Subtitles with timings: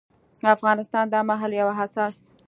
[0.55, 2.15] افغانستان دا مهال له يو حساس